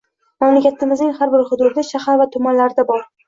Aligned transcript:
Mamlakatimizning 0.43 1.11
har 1.19 1.33
bir 1.35 1.45
hududi, 1.51 1.85
shahar 1.91 2.19
va 2.25 2.29
tumanlarida 2.37 2.89
bor. 2.91 3.07